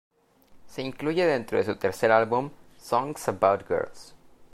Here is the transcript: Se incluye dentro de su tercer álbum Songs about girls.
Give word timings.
Se 0.65 0.81
incluye 0.81 1.27
dentro 1.27 1.59
de 1.59 1.63
su 1.63 1.75
tercer 1.75 2.11
álbum 2.11 2.49
Songs 2.81 3.27
about 3.27 3.67
girls. 3.67 4.15